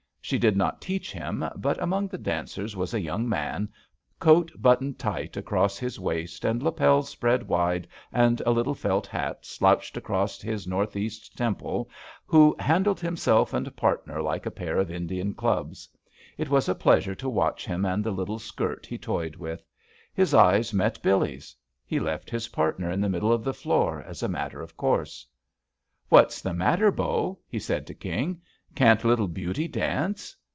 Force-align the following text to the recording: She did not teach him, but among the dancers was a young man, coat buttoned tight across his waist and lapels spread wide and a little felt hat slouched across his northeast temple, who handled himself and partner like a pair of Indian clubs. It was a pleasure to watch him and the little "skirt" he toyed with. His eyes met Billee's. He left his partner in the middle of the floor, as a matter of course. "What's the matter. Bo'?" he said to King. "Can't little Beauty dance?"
She 0.23 0.37
did 0.37 0.55
not 0.55 0.79
teach 0.79 1.11
him, 1.11 1.43
but 1.57 1.81
among 1.83 2.07
the 2.07 2.17
dancers 2.17 2.73
was 2.73 2.93
a 2.93 3.01
young 3.01 3.27
man, 3.27 3.67
coat 4.17 4.49
buttoned 4.55 4.97
tight 4.97 5.35
across 5.35 5.77
his 5.77 5.99
waist 5.99 6.45
and 6.45 6.63
lapels 6.63 7.09
spread 7.09 7.49
wide 7.49 7.85
and 8.13 8.39
a 8.45 8.51
little 8.51 8.75
felt 8.75 9.07
hat 9.07 9.45
slouched 9.45 9.97
across 9.97 10.39
his 10.39 10.65
northeast 10.65 11.35
temple, 11.35 11.89
who 12.25 12.55
handled 12.59 13.01
himself 13.01 13.53
and 13.53 13.75
partner 13.75 14.21
like 14.21 14.45
a 14.45 14.51
pair 14.51 14.77
of 14.77 14.89
Indian 14.89 15.33
clubs. 15.33 15.89
It 16.37 16.49
was 16.49 16.69
a 16.69 16.75
pleasure 16.75 17.15
to 17.15 17.27
watch 17.27 17.65
him 17.65 17.83
and 17.83 18.01
the 18.01 18.11
little 18.11 18.39
"skirt" 18.39 18.85
he 18.85 18.97
toyed 18.97 19.35
with. 19.35 19.65
His 20.13 20.33
eyes 20.33 20.73
met 20.73 21.01
Billee's. 21.03 21.53
He 21.85 21.99
left 21.99 22.29
his 22.29 22.49
partner 22.49 22.89
in 22.89 23.01
the 23.01 23.09
middle 23.09 23.33
of 23.33 23.43
the 23.43 23.55
floor, 23.55 24.01
as 24.07 24.23
a 24.23 24.29
matter 24.29 24.61
of 24.61 24.77
course. 24.77 25.25
"What's 26.07 26.41
the 26.41 26.53
matter. 26.53 26.89
Bo'?" 26.89 27.39
he 27.49 27.59
said 27.59 27.85
to 27.87 27.93
King. 27.93 28.41
"Can't 28.73 29.03
little 29.03 29.27
Beauty 29.27 29.67
dance?" 29.67 30.33